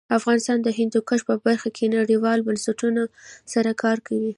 [0.19, 3.03] افغانستان د هندوکش په برخه کې نړیوالو بنسټونو
[3.53, 4.29] سره کار کوي.